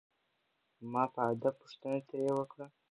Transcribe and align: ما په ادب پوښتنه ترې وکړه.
ما 0.91 1.03
په 1.13 1.21
ادب 1.31 1.53
پوښتنه 1.61 1.97
ترې 2.07 2.29
وکړه. 2.35 2.65